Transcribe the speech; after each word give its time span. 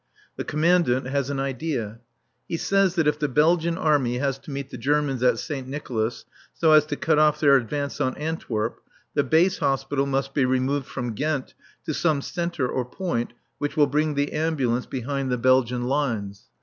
The 0.35 0.43
Commandant 0.43 1.05
has 1.05 1.29
an 1.29 1.39
idea. 1.39 1.99
He 2.47 2.57
says 2.57 2.95
that 2.95 3.05
if 3.07 3.19
the 3.19 3.27
Belgian 3.27 3.77
Army 3.77 4.17
has 4.17 4.39
to 4.39 4.49
meet 4.49 4.71
the 4.71 4.77
Germans 4.79 5.21
at 5.21 5.37
Saint 5.37 5.67
Nicolas, 5.67 6.25
so 6.55 6.71
as 6.71 6.87
to 6.87 6.95
cut 6.95 7.19
off 7.19 7.39
their 7.39 7.55
advance 7.55 8.01
on 8.01 8.17
Antwerp, 8.17 8.81
the 9.13 9.23
base 9.23 9.59
hospital 9.59 10.07
must 10.07 10.33
be 10.33 10.43
removed 10.43 10.87
from 10.87 11.13
Ghent 11.13 11.53
to 11.85 11.93
some 11.93 12.23
centre 12.23 12.67
or 12.67 12.83
point 12.83 13.33
which 13.59 13.77
will 13.77 13.85
bring 13.85 14.15
the 14.15 14.33
Ambulance 14.33 14.87
behind 14.87 15.31
the 15.31 15.37
Belgian 15.37 15.83
lines. 15.83 16.49